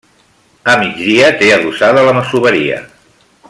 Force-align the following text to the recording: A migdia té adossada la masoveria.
A 0.71 0.73
migdia 0.83 1.27
té 1.43 1.51
adossada 1.59 2.07
la 2.09 2.17
masoveria. 2.21 2.83